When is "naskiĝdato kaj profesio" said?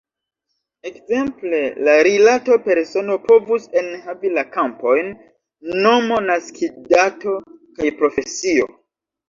6.33-8.71